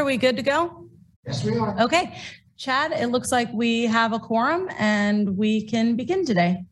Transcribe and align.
Are 0.00 0.04
we 0.04 0.16
good 0.16 0.36
to 0.36 0.42
go? 0.42 0.88
Yes, 1.24 1.44
we 1.44 1.56
are. 1.56 1.80
Okay. 1.80 2.18
Chad, 2.56 2.90
it 2.90 3.10
looks 3.10 3.30
like 3.30 3.52
we 3.52 3.84
have 3.84 4.12
a 4.12 4.18
quorum 4.18 4.68
and 4.76 5.36
we 5.36 5.64
can 5.64 5.94
begin 5.94 6.26
today. 6.26 6.64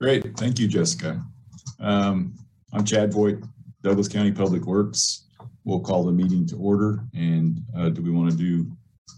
Great, 0.00 0.24
thank 0.38 0.58
you, 0.58 0.66
Jessica. 0.66 1.22
Um, 1.80 2.34
I'm 2.72 2.86
Chad 2.86 3.12
Voigt, 3.12 3.44
Douglas 3.82 4.08
County 4.08 4.32
Public 4.32 4.64
Works. 4.64 5.26
We'll 5.64 5.80
call 5.80 6.02
the 6.02 6.12
meeting 6.12 6.46
to 6.46 6.56
order 6.56 7.04
and 7.12 7.60
uh, 7.76 7.90
do 7.90 8.00
we 8.00 8.10
want 8.10 8.30
to 8.30 8.36
do 8.38 8.72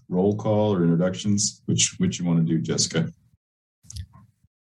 roll 0.08 0.34
call 0.34 0.74
or 0.74 0.82
introductions? 0.82 1.62
Which, 1.66 1.94
which 1.98 2.18
you 2.18 2.24
want 2.24 2.44
to 2.44 2.44
do, 2.44 2.60
Jessica? 2.60 3.08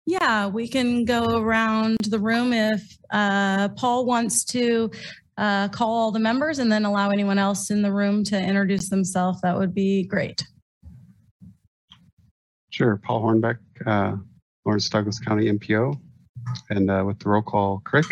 Yeah, 0.04 0.48
we 0.48 0.66
can 0.66 1.04
go 1.04 1.38
around 1.38 1.98
the 2.08 2.18
room 2.18 2.52
if 2.52 2.98
uh, 3.10 3.68
Paul 3.68 4.04
wants 4.04 4.44
to 4.46 4.90
uh, 5.38 5.68
call 5.68 5.94
all 5.94 6.10
the 6.10 6.18
members 6.18 6.58
and 6.58 6.70
then 6.70 6.84
allow 6.84 7.10
anyone 7.10 7.38
else 7.38 7.70
in 7.70 7.80
the 7.80 7.92
room 7.92 8.24
to 8.24 8.38
introduce 8.38 8.90
themselves. 8.90 9.40
That 9.40 9.56
would 9.56 9.72
be 9.72 10.02
great. 10.02 10.44
Sure, 12.70 13.00
Paul 13.02 13.22
Hornbeck, 13.22 13.58
uh, 13.86 14.16
Lawrence 14.66 14.88
Douglas 14.88 15.18
County 15.20 15.50
MPO, 15.50 15.98
and 16.70 16.90
uh, 16.90 17.04
with 17.06 17.18
the 17.20 17.28
roll 17.30 17.42
call, 17.42 17.80
Crick, 17.84 18.06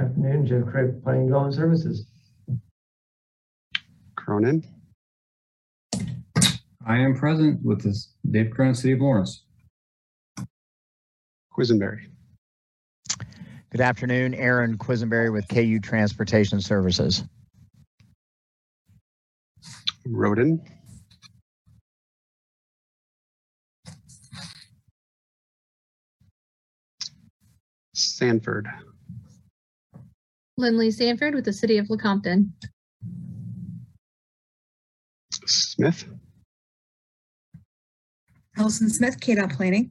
Afternoon, 0.00 0.46
Jeff 0.46 0.64
Crick, 0.66 1.02
Planning 1.02 1.22
and 1.22 1.28
Development 1.28 1.54
Services. 1.54 2.06
Cronin, 4.16 4.64
I 6.86 6.98
am 6.98 7.16
present 7.16 7.62
with 7.64 7.82
the 7.82 7.96
Dave 8.30 8.50
Cronin, 8.50 8.74
City 8.74 8.92
of 8.92 9.00
Lawrence. 9.00 9.44
Quisenberry. 11.56 12.06
Good 13.70 13.82
afternoon, 13.82 14.34
Aaron 14.34 14.78
Quisenberry 14.78 15.30
with 15.30 15.46
KU 15.46 15.78
Transportation 15.78 16.58
Services. 16.58 17.22
Roden, 20.06 20.62
Sanford, 27.94 28.66
Lindley 30.56 30.90
Sanford 30.90 31.34
with 31.34 31.44
the 31.44 31.52
City 31.52 31.76
of 31.76 31.88
Lecompton. 31.88 32.50
Smith, 35.44 36.06
Allison 38.56 38.88
Smith, 38.88 39.20
KDOT 39.20 39.54
Planning. 39.54 39.90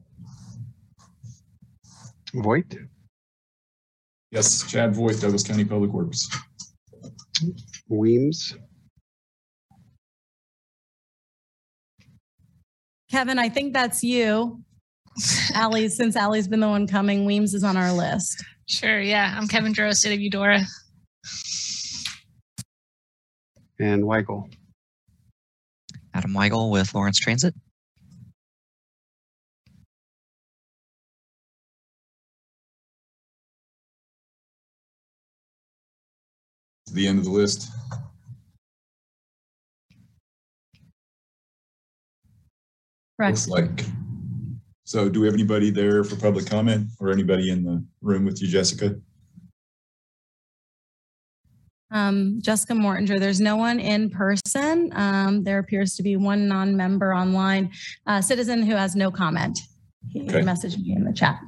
Voigt, 2.33 2.75
Yes, 4.31 4.69
Chad 4.69 4.93
Voigt, 4.95 5.19
Douglas 5.21 5.43
County 5.43 5.63
Public 5.65 5.91
Works. 5.91 6.27
Weems, 7.87 8.55
Kevin, 13.09 13.39
I 13.39 13.49
think 13.49 13.73
that's 13.73 14.03
you. 14.03 14.61
Allie, 15.53 15.87
since 15.89 16.15
Allie's 16.15 16.47
been 16.47 16.59
the 16.59 16.67
one 16.67 16.87
coming, 16.87 17.25
Weems 17.25 17.53
is 17.53 17.63
on 17.63 17.77
our 17.77 17.91
list. 17.93 18.43
Sure, 18.67 18.99
yeah. 18.99 19.33
I'm 19.37 19.47
Kevin 19.47 19.71
Duro, 19.71 19.91
City 19.93 20.15
of 20.15 20.21
Eudora. 20.21 20.59
and 23.79 24.03
Weigel. 24.03 24.51
Adam 26.13 26.31
Weigel 26.33 26.71
with 26.71 26.93
Lawrence 26.93 27.19
Transit. 27.19 27.53
To 36.87 36.93
the 36.93 37.05
end 37.07 37.19
of 37.19 37.25
the 37.25 37.31
list. 37.31 37.69
Correct. 43.19 43.31
Looks 43.31 43.47
like. 43.49 43.85
So 44.85 45.09
do 45.09 45.19
we 45.19 45.27
have 45.27 45.33
anybody 45.33 45.69
there 45.69 46.03
for 46.05 46.15
public 46.15 46.45
comment 46.45 46.87
or 46.99 47.11
anybody 47.11 47.51
in 47.51 47.63
the 47.63 47.83
room 48.01 48.23
with 48.23 48.41
you, 48.41 48.47
Jessica? 48.47 48.95
Um, 51.91 52.39
Jessica 52.41 52.73
Mortinger, 52.73 53.19
there's 53.19 53.41
no 53.41 53.57
one 53.57 53.79
in 53.79 54.09
person. 54.09 54.91
Um, 54.93 55.43
there 55.43 55.59
appears 55.59 55.95
to 55.95 56.03
be 56.03 56.15
one 56.15 56.47
non-member 56.47 57.13
online, 57.13 57.71
uh, 58.05 58.21
citizen 58.21 58.61
who 58.61 58.75
has 58.75 58.95
no 58.95 59.11
comment. 59.11 59.59
He 60.09 60.21
Okay. 60.21 60.41
messaged 60.41 60.79
me 60.79 60.93
in 60.93 61.03
the 61.03 61.13
chat. 61.13 61.39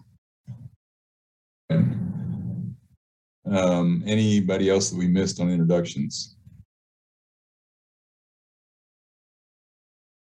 Um, 3.52 4.04
anybody 4.06 4.70
else 4.70 4.92
that 4.92 4.98
we 4.98 5.08
missed 5.08 5.40
on 5.40 5.50
introductions? 5.50 6.36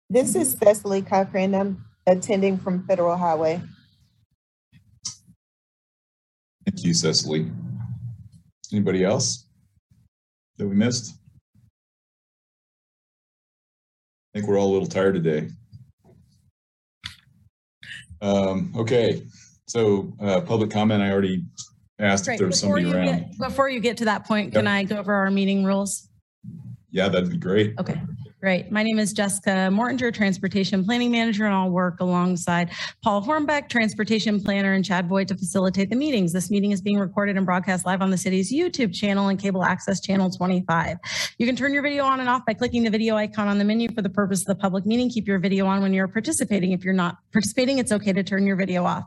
This 0.09 0.35
is 0.35 0.53
Cecily 0.53 1.02
Cochran. 1.02 1.53
I'm 1.53 1.85
attending 2.07 2.57
from 2.57 2.88
Federal 2.88 3.18
Highway. 3.18 3.62
Thank 6.66 6.85
you, 6.85 6.94
Cecily. 6.94 7.52
Anybody 8.72 9.03
else 9.03 9.47
that 10.57 10.68
we 10.68 10.75
missed? 10.75 11.16
I 14.34 14.40
think 14.40 14.47
we're 14.47 14.59
all 14.59 14.72
a 14.72 14.74
little 14.74 14.88
tired 14.88 15.16
today. 15.16 15.50
Um, 18.22 18.74
okay, 18.78 19.24
so, 19.68 20.13
uh, 20.22 20.41
public 20.41 20.72
comment, 20.72 21.01
I 21.01 21.12
already 21.12 21.44
asked 21.99 22.23
if 22.23 22.27
Great. 22.27 22.37
there 22.39 22.47
was 22.47 22.61
Before 22.61 22.77
somebody 22.79 22.97
around. 22.97 23.19
get, 23.19 23.37
before 23.37 23.69
you 23.69 23.79
get 23.79 23.97
to 23.97 24.05
that 24.05 24.25
point, 24.25 24.53
can 24.53 24.67
I 24.67 24.83
go 24.83 24.97
over 24.97 25.13
our 25.13 25.29
meeting 25.29 25.63
rules? 25.65 26.07
Yeah, 26.91 27.07
that'd 27.09 27.29
be 27.29 27.37
great. 27.37 27.77
Okay, 27.79 28.01
great. 28.39 28.72
My 28.72 28.83
name 28.83 29.00
is 29.00 29.11
Jessica 29.11 29.69
Mortinger, 29.69 30.13
Transportation 30.13 30.85
Planning 30.85 31.11
Manager, 31.11 31.45
and 31.45 31.53
I'll 31.53 31.69
work 31.69 32.00
alongside 32.00 32.72
Paul 33.03 33.22
Hornbeck, 33.22 33.67
Transportation 33.67 34.39
Planner, 34.41 34.72
and 34.72 34.85
Chad 34.85 35.09
Voigt 35.09 35.27
to 35.27 35.35
facilitate 35.35 35.89
the 35.89 35.97
meetings. 35.97 36.31
This 36.31 36.50
meeting 36.50 36.72
is 36.72 36.81
being 36.81 37.00
recorded 37.00 37.35
and 37.35 37.45
broadcast 37.45 37.85
live 37.85 38.01
on 38.01 38.11
the 38.11 38.17
city's 38.17 38.51
YouTube 38.51 38.94
channel 38.94 39.27
and 39.27 39.38
cable 39.38 39.63
access 39.63 40.00
channel 40.00 40.29
25. 40.29 40.97
You 41.38 41.45
can 41.45 41.57
turn 41.57 41.73
your 41.73 41.83
video 41.83 42.05
on 42.05 42.22
and 42.22 42.29
off 42.29 42.45
by 42.45 42.53
clicking 42.53 42.83
the 42.83 42.89
video 42.89 43.17
icon 43.17 43.50
on 43.50 43.57
the 43.57 43.66
menu 43.66 43.91
for 43.94 44.01
the 44.01 44.09
purpose 44.09 44.41
of 44.41 44.47
the 44.47 44.56
public 44.56 44.85
meeting. 44.85 45.09
Keep 45.09 45.27
your 45.27 45.39
video 45.39 45.66
on 45.66 45.81
when 45.81 45.94
you're 45.94 46.07
participating. 46.07 46.71
If 46.71 46.85
you're 46.85 46.94
not 46.94 47.17
participating, 47.33 47.79
it's 47.79 47.91
okay 47.91 48.13
to 48.13 48.23
turn 48.23 48.47
your 48.47 48.56
video 48.56 48.85
off. 48.85 49.03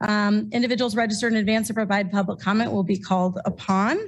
Um, 0.00 0.48
Individuals 0.50 0.96
registered 0.96 1.32
in 1.32 1.38
advance 1.38 1.68
to 1.68 1.74
provide 1.74 2.10
public 2.10 2.40
comment 2.40 2.72
will 2.72 2.82
be 2.82 2.98
called 2.98 3.38
upon. 3.44 3.98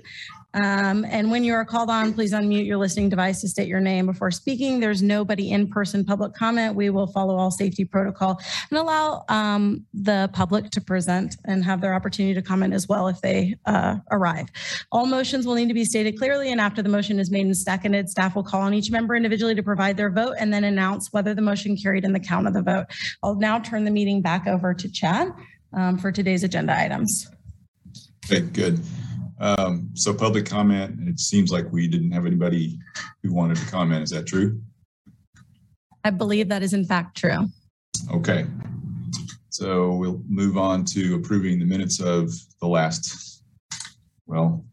Um, 0.54 1.04
and 1.04 1.30
when 1.32 1.42
you 1.42 1.52
are 1.52 1.64
called 1.64 1.90
on, 1.90 2.14
please 2.14 2.32
unmute 2.32 2.64
your 2.64 2.76
listening 2.76 3.08
device 3.08 3.40
to 3.40 3.48
state 3.48 3.66
your 3.66 3.80
name 3.80 4.06
before 4.06 4.30
speaking. 4.30 4.78
There's 4.78 5.02
nobody 5.02 5.50
in 5.50 5.68
person 5.68 6.04
public 6.04 6.32
comment. 6.34 6.76
We 6.76 6.90
will 6.90 7.08
follow 7.08 7.36
all 7.36 7.50
safety 7.50 7.84
protocol 7.84 8.40
and 8.70 8.78
allow 8.78 9.24
um, 9.28 9.84
the 9.92 10.30
public 10.32 10.70
to 10.70 10.80
present 10.80 11.36
and 11.44 11.64
have 11.64 11.80
their 11.80 11.92
opportunity 11.92 12.34
to 12.34 12.42
comment 12.42 12.72
as 12.72 12.88
well 12.88 13.08
if 13.08 13.20
they 13.20 13.56
uh, 13.66 13.96
arrive. 14.12 14.46
All 14.92 15.06
motions 15.06 15.44
will 15.44 15.56
need 15.56 15.68
to 15.68 15.74
be 15.74 15.84
stated 15.84 16.16
clearly, 16.18 16.52
and 16.52 16.60
after 16.60 16.82
the 16.82 16.88
motion 16.88 17.18
is 17.18 17.30
made 17.32 17.46
and 17.46 17.56
seconded, 17.56 18.08
staff 18.08 18.36
will 18.36 18.44
call 18.44 18.62
on 18.62 18.74
each 18.74 18.92
member 18.92 19.16
individually 19.16 19.56
to 19.56 19.62
provide 19.62 19.96
their 19.96 20.10
vote 20.10 20.36
and 20.38 20.52
then 20.52 20.62
announce 20.62 21.12
whether 21.12 21.34
the 21.34 21.42
motion 21.42 21.76
carried 21.76 22.04
in 22.04 22.12
the 22.12 22.20
count 22.20 22.46
of 22.46 22.54
the 22.54 22.62
vote. 22.62 22.86
I'll 23.24 23.34
now 23.34 23.58
turn 23.58 23.84
the 23.84 23.90
meeting 23.90 24.22
back 24.22 24.46
over 24.46 24.72
to 24.72 24.88
Chad 24.90 25.32
um, 25.72 25.98
for 25.98 26.12
today's 26.12 26.44
agenda 26.44 26.78
items. 26.78 27.28
Okay, 28.26 28.40
good. 28.40 28.80
Um, 29.44 29.90
so 29.92 30.14
public 30.14 30.46
comment, 30.46 31.06
it 31.06 31.20
seems 31.20 31.52
like 31.52 31.70
we 31.70 31.86
didn't 31.86 32.12
have 32.12 32.24
anybody 32.24 32.78
who 33.22 33.34
wanted 33.34 33.58
to 33.58 33.66
comment. 33.66 34.02
Is 34.02 34.08
that 34.10 34.26
true? 34.26 34.58
I 36.02 36.08
believe 36.08 36.48
that 36.48 36.62
is 36.62 36.72
in 36.72 36.86
fact 36.86 37.18
true. 37.18 37.48
Okay. 38.10 38.46
So 39.50 39.92
we'll 39.96 40.22
move 40.26 40.56
on 40.56 40.86
to 40.86 41.16
approving 41.16 41.58
the 41.58 41.66
minutes 41.66 42.00
of 42.00 42.32
the 42.62 42.66
last, 42.66 43.42
well, 44.24 44.64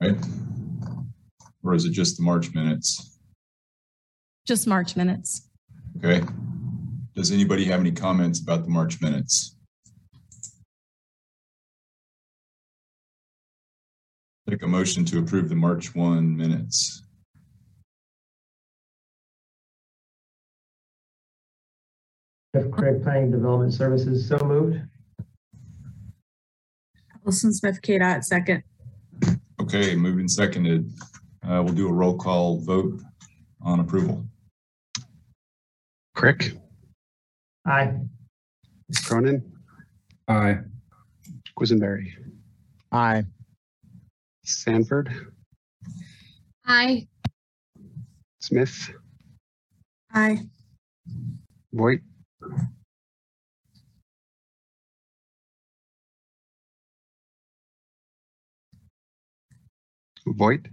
right? 0.00 0.16
Or 1.64 1.74
is 1.74 1.86
it 1.86 1.90
just 1.90 2.18
the 2.18 2.22
March 2.22 2.54
minutes? 2.54 3.18
Just 4.46 4.68
March 4.68 4.94
minutes. 4.94 5.48
Okay. 5.98 6.24
Does 7.16 7.32
anybody 7.32 7.64
have 7.64 7.80
any 7.80 7.92
comments 7.92 8.40
about 8.40 8.62
the 8.62 8.70
March 8.70 9.00
minutes? 9.00 9.56
Take 14.52 14.64
a 14.64 14.68
motion 14.68 15.02
to 15.06 15.18
approve 15.18 15.48
the 15.48 15.54
March 15.54 15.94
1 15.94 16.36
minutes. 16.36 17.04
Jeff 22.54 22.70
Craig, 22.70 23.02
Planning 23.02 23.30
Development 23.30 23.72
Services, 23.72 24.28
so 24.28 24.36
moved. 24.44 24.78
Allison 27.24 27.54
Smith, 27.54 27.80
KDOT, 27.80 28.24
second. 28.24 28.62
Okay, 29.58 29.96
moving 29.96 30.28
seconded. 30.28 30.92
Uh, 31.42 31.62
we'll 31.64 31.72
do 31.72 31.88
a 31.88 31.92
roll 31.92 32.18
call 32.18 32.58
vote 32.58 33.00
on 33.62 33.80
approval. 33.80 34.22
Crick, 36.14 36.52
Aye. 37.64 37.94
Cronin, 39.06 39.50
Aye. 40.28 40.58
Quisenberry. 41.58 42.08
Aye. 42.92 43.24
Sanford, 44.44 45.12
Aye. 46.66 47.06
Smith, 48.40 48.90
Aye. 50.12 50.40
Voigt, 51.72 52.00
Voigt, 60.26 60.66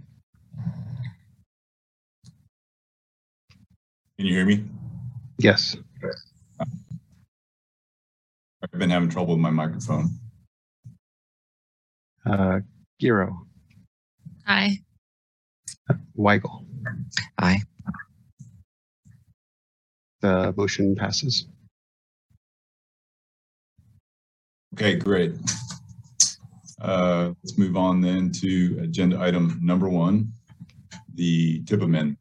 Can 4.16 4.26
you 4.26 4.34
hear 4.34 4.44
me? 4.46 4.64
yes. 5.38 5.76
I've 8.62 8.78
been 8.78 8.90
having 8.90 9.08
trouble 9.08 9.34
with 9.34 9.40
my 9.40 9.48
microphone. 9.50 10.10
Uh, 12.26 12.60
Giro, 13.00 13.46
Aye. 14.46 14.78
Weigel. 16.16 16.64
Aye. 17.38 17.60
The 20.20 20.52
motion 20.56 20.94
passes. 20.94 21.46
Okay, 24.74 24.96
great. 24.96 25.34
Uh, 26.80 27.32
Let's 27.42 27.58
move 27.58 27.76
on 27.76 28.00
then 28.00 28.30
to 28.32 28.78
agenda 28.82 29.20
item 29.20 29.58
number 29.62 29.88
one, 29.88 30.32
the 31.14 31.62
tip 31.64 31.82
amendment. 31.82 32.19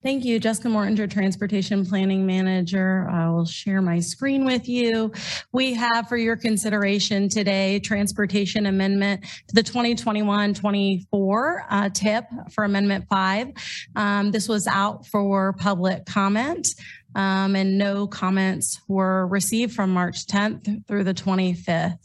Thank 0.00 0.24
you, 0.24 0.38
Jessica 0.38 0.68
Mortinger, 0.68 1.10
Transportation 1.10 1.84
Planning 1.84 2.24
Manager. 2.24 3.08
I 3.10 3.28
will 3.30 3.44
share 3.44 3.82
my 3.82 3.98
screen 3.98 4.44
with 4.44 4.68
you. 4.68 5.10
We 5.52 5.74
have 5.74 6.08
for 6.08 6.16
your 6.16 6.36
consideration 6.36 7.28
today, 7.28 7.80
Transportation 7.80 8.66
Amendment 8.66 9.24
to 9.48 9.56
the 9.56 9.64
2021-24 9.64 11.64
uh, 11.68 11.88
TIP 11.88 12.26
for 12.52 12.62
Amendment 12.62 13.06
5. 13.10 13.48
Um, 13.96 14.30
This 14.30 14.48
was 14.48 14.68
out 14.68 15.04
for 15.04 15.54
public 15.54 16.06
comment. 16.06 16.68
Um, 17.14 17.56
and 17.56 17.78
no 17.78 18.06
comments 18.06 18.80
were 18.88 19.26
received 19.26 19.74
from 19.74 19.90
March 19.90 20.26
10th 20.26 20.86
through 20.86 21.04
the 21.04 21.14
25th. 21.14 21.98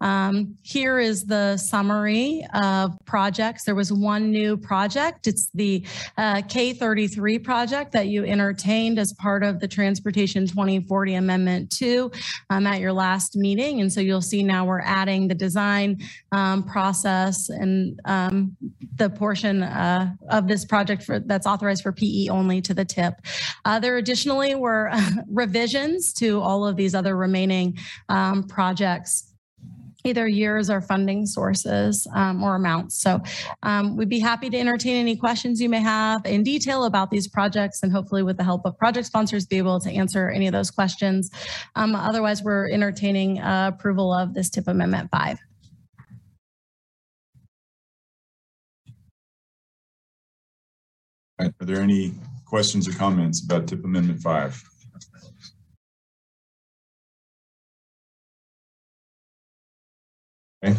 Um, 0.00 0.56
Here 0.62 0.98
is 0.98 1.24
the 1.24 1.56
summary 1.56 2.44
of 2.54 2.96
projects. 3.04 3.64
There 3.64 3.74
was 3.74 3.92
one 3.92 4.30
new 4.30 4.56
project. 4.56 5.26
It's 5.26 5.50
the 5.54 5.84
uh, 6.18 6.42
K33 6.42 7.42
project 7.42 7.92
that 7.92 8.08
you 8.08 8.24
entertained 8.24 8.98
as 8.98 9.12
part 9.14 9.42
of 9.42 9.60
the 9.60 9.68
Transportation 9.68 10.46
2040 10.46 11.14
Amendment 11.14 11.70
2 11.70 12.10
um, 12.50 12.66
at 12.66 12.80
your 12.80 12.92
last 12.92 13.36
meeting. 13.36 13.80
And 13.80 13.92
so 13.92 14.00
you'll 14.00 14.20
see 14.20 14.42
now 14.42 14.64
we're 14.64 14.80
adding 14.80 15.28
the 15.28 15.34
design 15.34 16.00
um, 16.32 16.62
process 16.62 17.48
and 17.48 18.00
um, 18.04 18.56
the 18.96 19.08
portion 19.08 19.62
uh, 19.62 20.14
of 20.28 20.48
this 20.48 20.64
project 20.64 21.02
for, 21.02 21.20
that's 21.20 21.46
authorized 21.46 21.82
for 21.82 21.92
PE 21.92 22.28
only 22.28 22.60
to 22.62 22.74
the 22.74 22.84
tip. 22.84 23.14
Uh, 23.64 23.78
There 23.78 23.96
were 24.54 24.90
revisions 25.28 26.12
to 26.14 26.40
all 26.40 26.66
of 26.66 26.76
these 26.76 26.94
other 26.94 27.16
remaining 27.16 27.78
um, 28.08 28.44
projects 28.44 29.30
either 30.04 30.26
years 30.26 30.70
or 30.70 30.80
funding 30.80 31.26
sources 31.26 32.06
um, 32.14 32.42
or 32.42 32.54
amounts. 32.54 33.00
So 33.00 33.20
um, 33.62 33.96
we'd 33.96 34.08
be 34.08 34.18
happy 34.18 34.48
to 34.50 34.58
entertain 34.58 34.96
any 34.96 35.16
questions 35.16 35.60
you 35.60 35.68
may 35.68 35.80
have 35.80 36.24
in 36.24 36.42
detail 36.42 36.84
about 36.84 37.10
these 37.10 37.28
projects 37.28 37.82
and 37.82 37.92
hopefully 37.92 38.22
with 38.22 38.36
the 38.36 38.44
help 38.44 38.64
of 38.64 38.78
project 38.78 39.06
sponsors 39.06 39.46
be 39.46 39.58
able 39.58 39.80
to 39.80 39.90
answer 39.90 40.30
any 40.30 40.46
of 40.46 40.52
those 40.52 40.70
questions. 40.70 41.30
Um, 41.76 41.94
otherwise, 41.94 42.42
we're 42.42 42.70
entertaining 42.70 43.40
uh, 43.40 43.72
approval 43.74 44.12
of 44.12 44.34
this 44.34 44.48
tip 44.48 44.68
amendment 44.68 45.10
five. 45.10 45.38
All 51.38 51.46
right, 51.46 51.54
Are 51.60 51.64
there 51.66 51.80
any 51.80 52.12
questions 52.50 52.88
or 52.88 52.92
comments 52.92 53.44
about 53.44 53.68
tip 53.68 53.84
amendment 53.84 54.20
five? 54.20 54.60
Okay. 60.62 60.76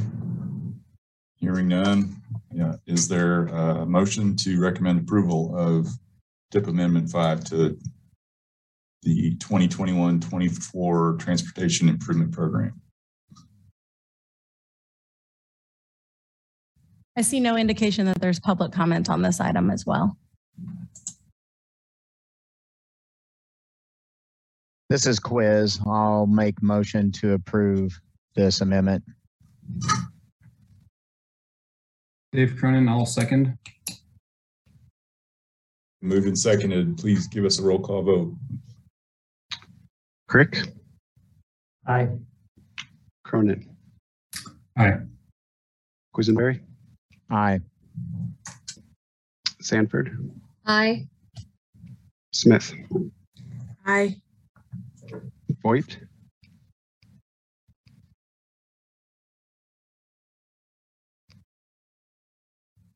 Hearing 1.38 1.70
none, 1.70 2.22
yeah, 2.54 2.76
is 2.86 3.08
there 3.08 3.46
a 3.48 3.86
motion 3.86 4.36
to 4.36 4.60
recommend 4.62 5.00
approval 5.00 5.58
of 5.58 5.88
tip 6.52 6.68
amendment 6.68 7.10
five 7.10 7.44
to 7.46 7.80
the 9.04 9.36
2021-24 9.38 11.20
Transportation 11.20 11.88
Improvement 11.88 12.34
Program? 12.34 12.82
I 17.18 17.22
see 17.22 17.40
no 17.40 17.56
indication 17.56 18.06
that 18.08 18.20
there's 18.20 18.40
public 18.40 18.74
comment 18.74 19.10
on 19.10 19.22
this 19.22 19.40
item 19.40 19.72
as 19.72 19.86
well. 19.86 20.18
This 24.92 25.06
is 25.06 25.20
quiz. 25.20 25.80
I'll 25.88 26.28
make 26.28 26.62
motion 26.62 27.14
to 27.14 27.32
approve 27.32 27.98
this 28.36 28.60
amendment. 28.60 29.02
Dave 32.34 32.58
Cronin, 32.60 32.90
I'll 32.90 33.06
second. 33.06 33.58
Moved 36.02 36.28
and 36.28 36.38
seconded, 36.38 36.98
please 36.98 37.26
give 37.30 37.46
us 37.46 37.58
a 37.58 37.64
roll 37.64 37.80
call 37.80 38.02
vote. 38.02 38.36
Crick, 40.28 40.58
Aye. 41.88 42.10
Cronin, 43.24 43.74
Aye. 44.78 44.98
Quisenberry, 46.14 46.60
Aye. 47.30 47.62
Sanford, 49.62 50.34
Aye. 50.66 51.08
Smith, 52.34 52.74
Aye. 53.86 54.18
Voigt, 55.64 55.98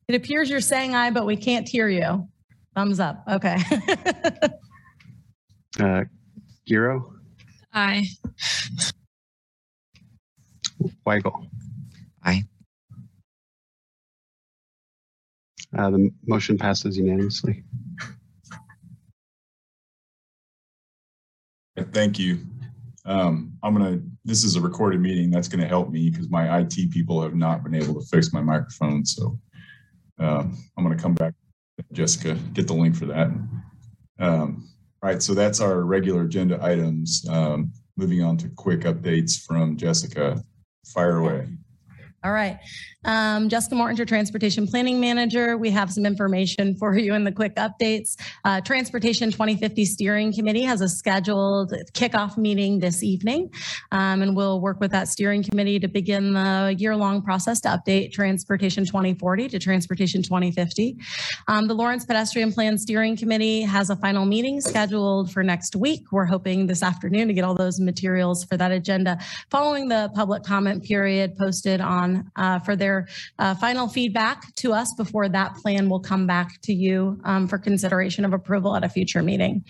It 0.08 0.14
appears 0.14 0.48
you're 0.48 0.60
saying 0.60 0.94
aye, 0.94 1.10
but 1.10 1.26
we 1.26 1.36
can't 1.36 1.68
hear 1.68 1.88
you. 1.88 2.28
Thumbs 2.76 3.00
up. 3.00 3.24
Okay. 3.28 3.56
uh, 5.80 6.04
Giro, 6.64 7.12
Aye. 7.72 8.06
Weigel. 11.04 11.48
Aye. 12.24 12.44
Uh, 15.76 15.90
the 15.90 16.10
motion 16.26 16.56
passes 16.56 16.96
unanimously. 16.96 17.64
Thank 21.92 22.18
you. 22.18 22.38
Um, 23.06 23.52
I'm 23.62 23.72
gonna, 23.72 24.00
this 24.24 24.42
is 24.42 24.56
a 24.56 24.60
recorded 24.60 25.00
meeting. 25.00 25.30
That's 25.30 25.48
gonna 25.48 25.66
help 25.66 25.90
me 25.90 26.10
because 26.10 26.28
my 26.28 26.58
IT 26.58 26.90
people 26.90 27.22
have 27.22 27.34
not 27.34 27.62
been 27.62 27.74
able 27.74 27.94
to 27.94 28.06
fix 28.08 28.32
my 28.32 28.40
microphone, 28.40 29.04
so 29.04 29.38
um, 30.18 30.58
I'm 30.76 30.84
gonna 30.84 30.96
come 30.96 31.14
back, 31.14 31.34
Jessica, 31.92 32.34
get 32.52 32.66
the 32.66 32.74
link 32.74 32.96
for 32.96 33.06
that. 33.06 33.28
Um, 34.18 34.68
all 35.02 35.10
right, 35.10 35.22
so 35.22 35.34
that's 35.34 35.60
our 35.60 35.82
regular 35.82 36.22
agenda 36.22 36.58
items. 36.62 37.24
Um, 37.28 37.72
moving 37.96 38.22
on 38.22 38.36
to 38.38 38.48
quick 38.48 38.80
updates 38.80 39.40
from 39.40 39.76
Jessica. 39.76 40.42
Fire 40.86 41.18
away. 41.18 41.48
All 42.26 42.32
right. 42.32 42.58
Um, 43.04 43.48
Jessica 43.48 43.76
Mortinger, 43.76 44.04
Transportation 44.04 44.66
Planning 44.66 44.98
Manager. 44.98 45.56
We 45.56 45.70
have 45.70 45.92
some 45.92 46.04
information 46.04 46.74
for 46.74 46.98
you 46.98 47.14
in 47.14 47.22
the 47.22 47.30
quick 47.30 47.54
updates. 47.54 48.16
Uh, 48.44 48.60
Transportation 48.60 49.30
2050 49.30 49.84
Steering 49.84 50.32
Committee 50.34 50.62
has 50.62 50.80
a 50.80 50.88
scheduled 50.88 51.72
kickoff 51.92 52.36
meeting 52.36 52.80
this 52.80 53.04
evening. 53.04 53.52
Um, 53.92 54.22
and 54.22 54.36
we'll 54.36 54.60
work 54.60 54.80
with 54.80 54.90
that 54.90 55.06
steering 55.06 55.44
committee 55.44 55.78
to 55.78 55.86
begin 55.86 56.32
the 56.32 56.74
year-long 56.76 57.22
process 57.22 57.60
to 57.60 57.68
update 57.68 58.10
Transportation 58.10 58.84
2040 58.84 59.50
to 59.50 59.58
Transportation 59.60 60.20
2050. 60.24 60.98
Um, 61.46 61.68
the 61.68 61.74
Lawrence 61.74 62.04
Pedestrian 62.04 62.52
Plan 62.52 62.76
Steering 62.76 63.16
Committee 63.16 63.62
has 63.62 63.88
a 63.88 63.94
final 63.94 64.26
meeting 64.26 64.60
scheduled 64.60 65.30
for 65.30 65.44
next 65.44 65.76
week. 65.76 66.10
We're 66.10 66.24
hoping 66.24 66.66
this 66.66 66.82
afternoon 66.82 67.28
to 67.28 67.34
get 67.34 67.44
all 67.44 67.54
those 67.54 67.78
materials 67.78 68.42
for 68.42 68.56
that 68.56 68.72
agenda 68.72 69.18
following 69.48 69.88
the 69.88 70.10
public 70.12 70.42
comment 70.42 70.82
period 70.82 71.36
posted 71.36 71.80
on 71.80 72.15
uh, 72.36 72.58
for 72.60 72.76
their 72.76 73.08
uh, 73.38 73.54
final 73.54 73.88
feedback 73.88 74.54
to 74.56 74.72
us 74.72 74.92
before 74.96 75.28
that 75.28 75.54
plan 75.56 75.88
will 75.88 76.00
come 76.00 76.26
back 76.26 76.60
to 76.62 76.72
you 76.72 77.20
um, 77.24 77.48
for 77.48 77.58
consideration 77.58 78.24
of 78.24 78.32
approval 78.32 78.76
at 78.76 78.84
a 78.84 78.88
future 78.88 79.22
meeting. 79.22 79.64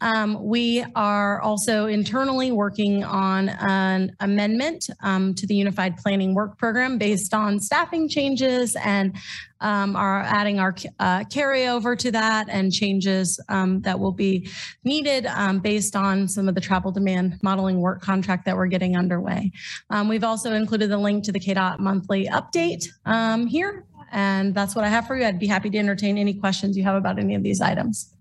Um, 0.00 0.42
we 0.44 0.84
are 0.94 1.40
also 1.40 1.86
internally 1.86 2.52
working 2.52 3.04
on 3.04 3.48
an 3.48 4.14
amendment 4.20 4.88
um, 5.02 5.34
to 5.34 5.46
the 5.46 5.54
Unified 5.54 5.96
Planning 5.96 6.34
Work 6.34 6.58
Program 6.58 6.98
based 6.98 7.32
on 7.32 7.58
staffing 7.60 8.08
changes 8.08 8.76
and 8.84 9.16
um, 9.60 9.96
are 9.96 10.20
adding 10.20 10.58
our 10.58 10.74
uh, 10.98 11.20
carryover 11.24 11.96
to 11.98 12.10
that 12.12 12.48
and 12.50 12.72
changes 12.72 13.40
um, 13.48 13.80
that 13.82 13.98
will 13.98 14.12
be 14.12 14.48
needed 14.84 15.26
um, 15.26 15.60
based 15.60 15.96
on 15.96 16.28
some 16.28 16.48
of 16.48 16.54
the 16.54 16.60
travel 16.60 16.92
demand 16.92 17.38
modeling 17.42 17.80
work 17.80 18.02
contract 18.02 18.44
that 18.44 18.56
we're 18.56 18.66
getting 18.66 18.96
underway. 18.96 19.50
Um, 19.90 20.08
we've 20.08 20.24
also 20.24 20.52
included 20.52 20.90
the 20.90 20.98
link 20.98 21.24
to 21.24 21.32
the 21.32 21.40
KDOT 21.40 21.78
monthly 21.78 22.28
update 22.28 22.86
here. 23.48 23.86
And 24.12 24.54
that's 24.54 24.76
what 24.76 24.84
I 24.84 24.88
have 24.88 25.08
for 25.08 25.16
you. 25.16 25.24
I'd 25.24 25.40
be 25.40 25.48
happy 25.48 25.70
to 25.70 25.78
entertain 25.78 26.18
any 26.18 26.34
questions 26.34 26.76
you 26.76 26.84
have 26.84 26.94
about 26.94 27.18
any 27.18 27.34
of 27.34 27.42
these 27.42 27.60
items. 27.60 28.14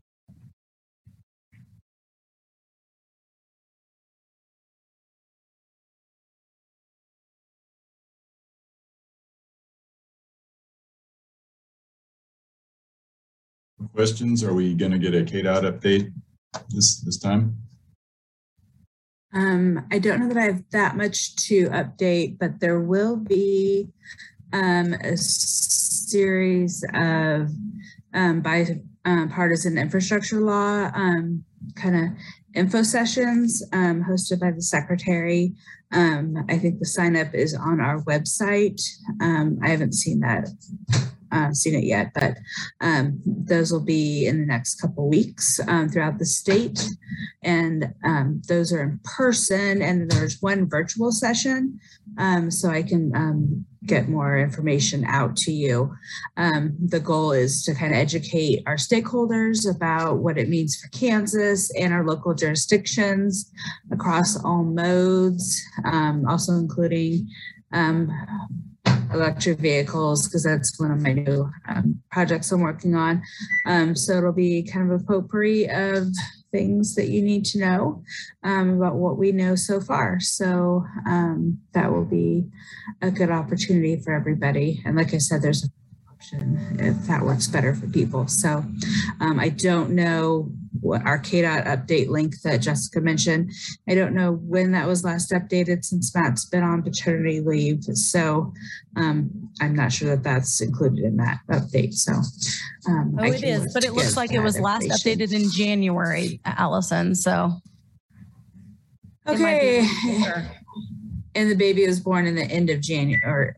Questions? 13.93 14.43
Are 14.43 14.53
we 14.53 14.73
going 14.73 14.91
to 14.91 14.97
get 14.97 15.13
a 15.13 15.23
KDOT 15.23 15.63
update 15.71 16.11
this, 16.69 16.99
this 17.01 17.19
time? 17.19 17.55
Um, 19.33 19.85
I 19.91 19.99
don't 19.99 20.19
know 20.19 20.27
that 20.29 20.37
I 20.37 20.45
have 20.45 20.63
that 20.71 20.97
much 20.97 21.35
to 21.47 21.69
update, 21.69 22.39
but 22.39 22.59
there 22.59 22.79
will 22.79 23.15
be 23.15 23.89
um, 24.51 24.93
a 24.93 25.15
series 25.17 26.83
of 26.93 27.49
um, 28.13 28.41
bipartisan 28.41 29.77
infrastructure 29.77 30.39
law 30.39 30.89
um, 30.93 31.43
kind 31.75 31.95
of 31.95 32.17
info 32.55 32.81
sessions 32.83 33.63
um, 33.73 34.03
hosted 34.03 34.39
by 34.39 34.51
the 34.51 34.61
secretary. 34.61 35.53
Um, 35.91 36.45
I 36.49 36.57
think 36.57 36.79
the 36.79 36.85
sign 36.85 37.15
up 37.15 37.35
is 37.35 37.53
on 37.53 37.79
our 37.79 38.01
website. 38.03 38.81
Um, 39.21 39.59
I 39.61 39.69
haven't 39.69 39.93
seen 39.93 40.19
that 40.21 40.47
uh, 41.33 41.51
seen 41.51 41.75
it 41.75 41.83
yet, 41.83 42.11
but 42.13 42.37
um, 42.81 43.19
those 43.25 43.71
will 43.71 43.83
be 43.83 44.27
in 44.27 44.39
the 44.39 44.45
next 44.45 44.75
couple 44.75 45.09
weeks 45.09 45.59
um, 45.67 45.89
throughout 45.89 46.19
the 46.19 46.25
state. 46.25 46.87
And 47.43 47.93
um, 48.03 48.41
those 48.47 48.71
are 48.71 48.83
in 48.83 48.99
person, 49.03 49.81
and 49.81 50.09
there's 50.09 50.41
one 50.41 50.69
virtual 50.69 51.11
session. 51.11 51.79
Um, 52.17 52.51
so 52.51 52.69
I 52.69 52.83
can 52.83 53.11
um, 53.15 53.65
get 53.85 54.07
more 54.07 54.37
information 54.37 55.03
out 55.05 55.35
to 55.37 55.51
you. 55.51 55.93
Um, 56.37 56.75
the 56.79 56.99
goal 56.99 57.31
is 57.31 57.63
to 57.65 57.73
kind 57.73 57.93
of 57.93 57.99
educate 57.99 58.63
our 58.65 58.75
stakeholders 58.75 59.69
about 59.69 60.19
what 60.19 60.37
it 60.37 60.49
means 60.49 60.75
for 60.75 60.87
Kansas 60.89 61.71
and 61.75 61.93
our 61.93 62.05
local 62.05 62.33
jurisdictions 62.33 63.51
across 63.91 64.41
all 64.43 64.63
modes, 64.63 65.61
also 66.27 66.53
including 66.53 67.27
um, 67.73 68.09
electric 69.13 69.59
vehicles 69.59 70.27
because 70.27 70.43
that's 70.43 70.79
one 70.79 70.91
of 70.91 71.01
my 71.01 71.13
new 71.13 71.49
um, 71.67 72.01
projects 72.11 72.51
I'm 72.51 72.61
working 72.61 72.95
on. 72.95 73.21
Um, 73.65 73.95
so 73.95 74.17
it'll 74.17 74.33
be 74.33 74.63
kind 74.63 74.91
of 74.91 75.01
a 75.01 75.03
potpourri 75.03 75.69
of 75.69 76.07
things 76.51 76.95
that 76.95 77.09
you 77.09 77.21
need 77.21 77.45
to 77.45 77.59
know 77.59 78.03
um, 78.43 78.77
about 78.77 78.95
what 78.95 79.17
we 79.17 79.31
know 79.31 79.55
so 79.55 79.81
far. 79.81 80.19
So 80.19 80.85
um, 81.07 81.59
that 81.73 81.91
will 81.91 82.05
be 82.05 82.45
a 83.01 83.11
good 83.11 83.31
opportunity 83.31 83.99
for 83.99 84.13
everybody. 84.13 84.81
And 84.85 84.95
like 84.95 85.13
I 85.13 85.17
said, 85.17 85.41
there's 85.41 85.63
an 85.63 85.71
option 86.23 86.77
if 86.79 87.07
that 87.07 87.23
works 87.23 87.47
better 87.47 87.75
for 87.75 87.87
people. 87.87 88.27
So 88.27 88.63
um, 89.19 89.39
I 89.39 89.49
don't 89.49 89.91
know 89.91 90.51
what 90.81 91.05
our 91.05 91.19
KDOT 91.19 91.65
update 91.65 92.09
link 92.09 92.41
that 92.41 92.57
Jessica 92.57 92.99
mentioned. 93.01 93.51
I 93.87 93.95
don't 93.95 94.13
know 94.13 94.33
when 94.33 94.71
that 94.71 94.87
was 94.87 95.03
last 95.03 95.31
updated 95.31 95.85
since 95.85 96.13
Matt's 96.15 96.45
been 96.45 96.63
on 96.63 96.83
paternity 96.83 97.41
leave. 97.41 97.83
So 97.83 98.53
um, 98.95 99.49
I'm 99.61 99.75
not 99.75 99.91
sure 99.91 100.09
that 100.09 100.23
that's 100.23 100.61
included 100.61 101.03
in 101.03 101.17
that 101.17 101.39
update. 101.49 101.93
So 101.93 102.13
um, 102.87 103.15
oh, 103.19 103.23
it 103.23 103.43
is, 103.43 103.73
but 103.73 103.83
it 103.83 103.93
looks 103.93 104.17
like 104.17 104.33
it 104.33 104.39
was 104.39 104.59
last 104.59 104.87
updated 104.87 105.33
in 105.33 105.49
January, 105.51 106.39
Allison. 106.45 107.15
So 107.15 107.51
okay. 109.27 109.87
And 111.35 111.49
the 111.49 111.55
baby 111.55 111.87
was 111.87 111.99
born 111.99 112.27
in 112.27 112.35
the 112.35 112.43
end 112.43 112.69
of 112.69 112.79
January 112.79 113.19
or 113.23 113.55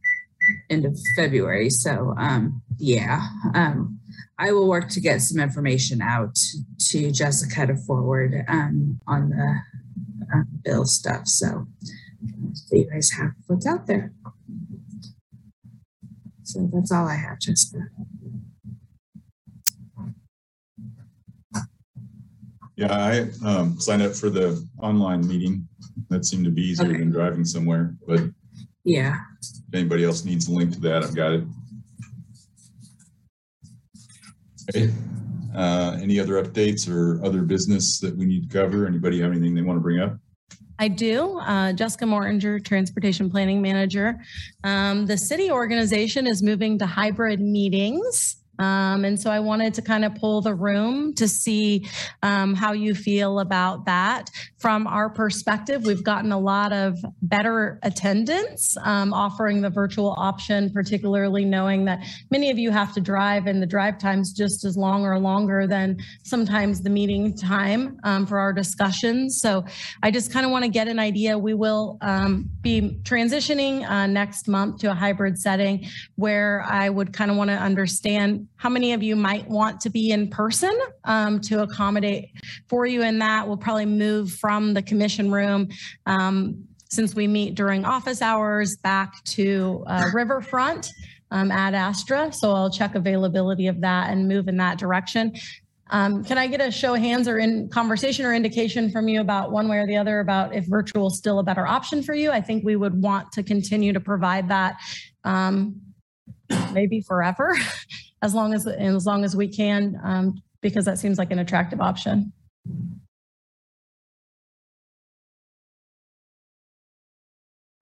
end 0.69 0.85
of 0.85 0.97
February. 1.15 1.69
So 1.69 2.13
um, 2.17 2.61
yeah, 2.77 3.21
um, 3.53 3.99
I 4.37 4.51
will 4.51 4.67
work 4.67 4.89
to 4.89 4.99
get 4.99 5.21
some 5.21 5.41
information 5.41 6.01
out 6.01 6.37
to 6.89 7.11
Jessica 7.11 7.67
to 7.67 7.75
forward 7.75 8.43
um, 8.47 8.99
on 9.07 9.29
the 9.29 9.55
uh, 10.33 10.43
bill 10.63 10.85
stuff. 10.85 11.27
So, 11.27 11.67
so 12.53 12.75
you 12.75 12.89
guys 12.89 13.11
have 13.11 13.31
what's 13.47 13.65
out 13.65 13.87
there. 13.87 14.11
So 16.43 16.69
that's 16.73 16.91
all 16.91 17.07
I 17.07 17.15
have, 17.15 17.39
Jessica. 17.39 17.79
Yeah, 22.75 22.91
I 22.91 23.47
um, 23.47 23.79
signed 23.79 24.01
up 24.01 24.13
for 24.13 24.29
the 24.29 24.61
online 24.79 25.25
meeting. 25.25 25.67
That 26.09 26.25
seemed 26.25 26.43
to 26.45 26.51
be 26.51 26.61
easier 26.61 26.89
okay. 26.89 26.99
than 26.99 27.09
driving 27.09 27.45
somewhere. 27.45 27.95
But 28.05 28.21
yeah, 28.85 29.17
if 29.41 29.73
anybody 29.73 30.05
else 30.05 30.23
needs 30.23 30.47
a 30.47 30.53
link 30.53 30.71
to 30.73 30.79
that, 30.81 31.03
I've 31.03 31.15
got 31.15 31.33
it. 31.33 31.43
Okay. 34.69 34.93
Uh, 35.53 35.97
any 36.01 36.19
other 36.19 36.41
updates 36.41 36.89
or 36.89 37.23
other 37.25 37.41
business 37.41 37.99
that 37.99 38.15
we 38.15 38.25
need 38.25 38.49
to 38.49 38.57
cover? 38.57 38.87
Anybody 38.87 39.21
have 39.21 39.31
anything 39.31 39.55
they 39.55 39.61
want 39.61 39.77
to 39.77 39.81
bring 39.81 39.99
up? 39.99 40.17
I 40.77 40.89
do. 40.89 41.39
Uh, 41.39 41.71
Jessica 41.71 42.05
Mortinger, 42.05 42.63
Transportation 42.63 43.29
Planning 43.29 43.61
Manager. 43.61 44.19
Um, 44.63 45.05
the 45.05 45.17
city 45.17 45.49
organization 45.49 46.27
is 46.27 46.43
moving 46.43 46.77
to 46.79 46.85
hybrid 46.85 47.39
meetings. 47.39 48.37
Um, 48.59 49.05
and 49.05 49.19
so 49.19 49.29
I 49.29 49.39
wanted 49.39 49.73
to 49.75 49.81
kind 49.81 50.05
of 50.05 50.15
pull 50.15 50.41
the 50.41 50.53
room 50.53 51.13
to 51.15 51.27
see 51.27 51.87
um, 52.23 52.53
how 52.53 52.73
you 52.73 52.95
feel 52.95 53.39
about 53.39 53.85
that. 53.85 54.29
From 54.57 54.87
our 54.87 55.09
perspective, 55.09 55.85
we've 55.85 56.03
gotten 56.03 56.31
a 56.31 56.39
lot 56.39 56.71
of 56.71 56.97
better 57.21 57.77
attendance 57.83 58.77
um, 58.83 59.13
offering 59.13 59.61
the 59.61 59.69
virtual 59.69 60.15
option, 60.17 60.71
particularly 60.71 61.43
knowing 61.43 61.83
that 61.85 62.05
many 62.31 62.49
of 62.49 62.57
you 62.57 62.71
have 62.71 62.93
to 62.93 63.01
drive 63.01 63.47
and 63.47 63.61
the 63.61 63.65
drive 63.65 63.99
time's 63.99 64.31
just 64.31 64.63
as 64.63 64.77
long 64.77 65.03
or 65.03 65.19
longer 65.19 65.67
than 65.67 65.97
sometimes 66.23 66.81
the 66.81 66.89
meeting 66.89 67.35
time 67.35 67.99
um, 68.05 68.25
for 68.25 68.39
our 68.39 68.53
discussions. 68.53 69.41
So 69.41 69.65
I 70.01 70.09
just 70.09 70.31
kind 70.31 70.45
of 70.45 70.53
want 70.53 70.63
to 70.63 70.71
get 70.71 70.87
an 70.87 70.99
idea. 70.99 71.37
We 71.37 71.53
will 71.53 71.97
um, 71.99 72.49
be 72.61 72.97
transitioning 73.03 73.87
uh, 73.87 74.07
next 74.07 74.47
month 74.47 74.79
to 74.79 74.89
a 74.89 74.95
hybrid 74.95 75.37
setting 75.37 75.85
where 76.15 76.63
I 76.65 76.89
would 76.89 77.11
kind 77.11 77.29
of 77.29 77.35
want 77.35 77.49
to 77.49 77.57
understand 77.57 78.47
how 78.55 78.69
many 78.69 78.93
of 78.93 79.03
you 79.03 79.17
might 79.17 79.49
want 79.49 79.81
to 79.81 79.89
be 79.89 80.11
in 80.11 80.29
person 80.29 80.75
um, 81.03 81.41
to 81.41 81.61
accommodate 81.61 82.29
for 82.69 82.85
you 82.85 83.03
in 83.03 83.19
that. 83.19 83.47
We'll 83.47 83.57
probably 83.57 83.85
move 83.85 84.31
from 84.31 84.54
the 84.73 84.81
commission 84.81 85.31
room 85.31 85.69
um, 86.05 86.63
since 86.89 87.15
we 87.15 87.27
meet 87.27 87.55
during 87.55 87.83
office 87.85 88.21
hours 88.21 88.77
back 88.77 89.23
to 89.25 89.83
uh, 89.87 90.09
Riverfront 90.13 90.89
um, 91.31 91.51
at 91.51 91.73
Astra. 91.73 92.31
So 92.31 92.51
I'll 92.51 92.69
check 92.69 92.95
availability 92.95 93.67
of 93.67 93.81
that 93.81 94.11
and 94.11 94.27
move 94.27 94.47
in 94.47 94.57
that 94.57 94.77
direction. 94.77 95.33
Um, 95.91 96.23
can 96.23 96.37
I 96.37 96.47
get 96.47 96.61
a 96.61 96.71
show 96.71 96.95
of 96.95 97.01
hands 97.01 97.27
or 97.27 97.37
in 97.37 97.69
conversation 97.69 98.25
or 98.25 98.33
indication 98.33 98.89
from 98.89 99.07
you 99.07 99.21
about 99.21 99.51
one 99.51 99.67
way 99.67 99.77
or 99.77 99.85
the 99.85 99.97
other 99.97 100.19
about 100.19 100.55
if 100.55 100.65
virtual 100.67 101.07
is 101.07 101.17
still 101.17 101.37
a 101.39 101.43
better 101.43 101.67
option 101.67 102.01
for 102.01 102.15
you? 102.15 102.31
I 102.31 102.41
think 102.41 102.63
we 102.63 102.75
would 102.75 102.99
want 102.99 103.31
to 103.33 103.43
continue 103.43 103.93
to 103.93 103.99
provide 103.99 104.49
that 104.49 104.77
um, 105.23 105.79
maybe 106.73 107.01
forever. 107.01 107.55
as 108.25 108.33
long 108.33 108.53
as 108.53 108.65
as 108.65 109.05
long 109.05 109.23
as 109.23 109.35
we 109.35 109.47
can, 109.47 109.99
um, 110.03 110.41
because 110.61 110.85
that 110.85 110.97
seems 110.97 111.17
like 111.17 111.31
an 111.31 111.39
attractive 111.39 111.79
option. 111.79 112.33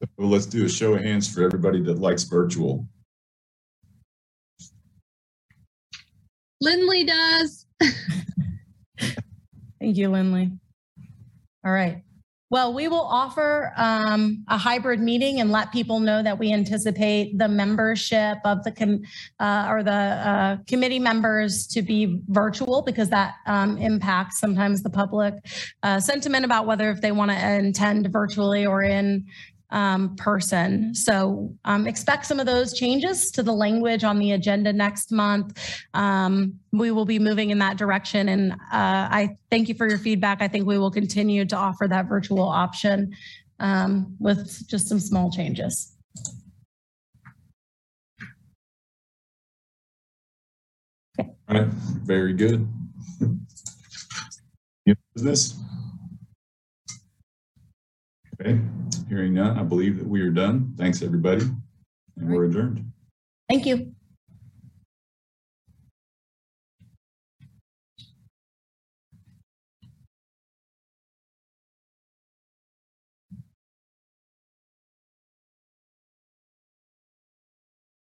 Well, 0.17 0.29
let's 0.29 0.45
do 0.45 0.65
a 0.65 0.69
show 0.69 0.93
of 0.93 1.01
hands 1.01 1.33
for 1.33 1.43
everybody 1.43 1.81
that 1.81 1.99
likes 1.99 2.23
virtual. 2.23 2.87
Lindley 6.61 7.03
does. 7.03 7.65
Thank 8.99 9.97
you, 9.97 10.09
Lindley. 10.09 10.51
All 11.65 11.71
right. 11.71 12.03
Well, 12.49 12.71
we 12.71 12.87
will 12.87 13.01
offer 13.01 13.73
um, 13.77 14.45
a 14.47 14.59
hybrid 14.59 14.99
meeting 14.99 15.39
and 15.39 15.51
let 15.51 15.71
people 15.71 15.99
know 15.99 16.21
that 16.21 16.37
we 16.37 16.53
anticipate 16.53 17.35
the 17.39 17.47
membership 17.47 18.37
of 18.45 18.63
the 18.63 18.71
com- 18.71 19.01
uh, 19.39 19.65
or 19.67 19.81
the 19.81 19.91
uh, 19.91 20.57
committee 20.67 20.99
members 20.99 21.65
to 21.67 21.81
be 21.81 22.21
virtual 22.27 22.83
because 22.83 23.09
that 23.09 23.33
um, 23.47 23.79
impacts 23.79 24.39
sometimes 24.39 24.83
the 24.83 24.89
public 24.91 25.33
uh, 25.81 25.99
sentiment 25.99 26.45
about 26.45 26.67
whether 26.67 26.91
if 26.91 27.01
they 27.01 27.11
want 27.11 27.31
to 27.31 27.37
attend 27.37 28.07
virtually 28.11 28.67
or 28.67 28.83
in 28.83 29.25
um, 29.73 30.15
person. 30.15 30.93
So 30.95 31.53
um, 31.65 31.87
expect 31.87 32.25
some 32.25 32.39
of 32.39 32.45
those 32.45 32.73
changes 32.73 33.31
to 33.31 33.43
the 33.43 33.51
language 33.51 34.03
on 34.03 34.19
the 34.19 34.31
agenda 34.31 34.71
next 34.71 35.11
month. 35.11 35.59
Um, 35.93 36.59
we 36.71 36.91
will 36.91 37.05
be 37.05 37.19
moving 37.19 37.49
in 37.49 37.57
that 37.59 37.77
direction. 37.77 38.29
And 38.29 38.53
uh, 38.53 38.55
I 38.71 39.35
thank 39.49 39.67
you 39.67 39.75
for 39.75 39.89
your 39.89 39.97
feedback. 39.97 40.41
I 40.41 40.47
think 40.47 40.65
we 40.65 40.77
will 40.77 40.91
continue 40.91 41.43
to 41.45 41.55
offer 41.57 41.87
that 41.89 42.07
virtual 42.07 42.47
option 42.47 43.13
um, 43.59 44.15
with 44.19 44.67
just 44.67 44.87
some 44.87 44.99
small 44.99 45.31
changes. 45.31 45.89
All 51.19 51.59
right, 51.59 51.67
very 51.67 52.33
good. 52.33 52.67
Yep. 54.85 54.97
Business? 55.15 55.59
Okay, 58.41 58.59
hearing 59.09 59.35
none, 59.35 59.59
I 59.59 59.63
believe 59.63 59.97
that 59.97 60.07
we 60.07 60.21
are 60.21 60.31
done. 60.31 60.73
Thanks, 60.77 61.03
everybody, 61.03 61.45
and 62.17 62.29
we're 62.29 62.45
adjourned. 62.45 62.91
Thank 63.47 63.65
you. 63.65 63.92